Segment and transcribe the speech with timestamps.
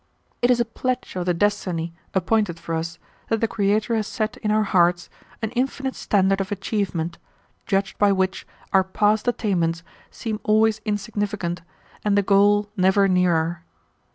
[0.41, 2.97] "It is a pledge of the destiny appointed for us
[3.29, 5.11] that the Creator has set in our hearts
[5.43, 7.19] an infinite standard of achievement,
[7.67, 11.61] judged by which our past attainments seem always insignificant,
[12.03, 13.63] and the goal never nearer.